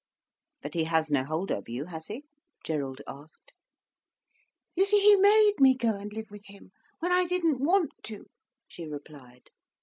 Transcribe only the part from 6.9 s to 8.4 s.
when I didn't want to,"